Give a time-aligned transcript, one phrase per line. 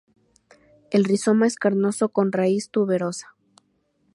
[0.89, 3.35] El rizoma es carnoso con raíz tuberosa.